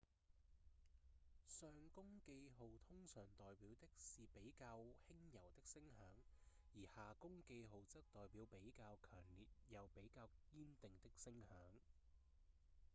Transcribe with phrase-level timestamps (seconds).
[1.45, 6.11] 上弓記號通常代表的是比較輕柔的聲響
[6.73, 11.79] 而下弓記號則代表比較強烈又比較堅定的聲響